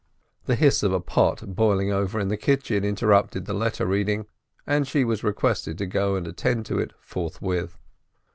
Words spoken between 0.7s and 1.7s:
of a pot